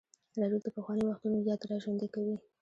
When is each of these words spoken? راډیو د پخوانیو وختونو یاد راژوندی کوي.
راډیو 0.39 0.59
د 0.63 0.67
پخوانیو 0.75 1.09
وختونو 1.09 1.37
یاد 1.49 1.61
راژوندی 1.71 2.07
کوي. 2.15 2.35